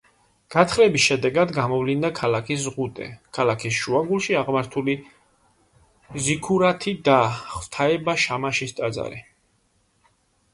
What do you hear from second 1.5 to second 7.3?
გამოვლინდა ქალაქის ზღუდე, ქალაქის შუაგულში აღმართული ზიქურათი და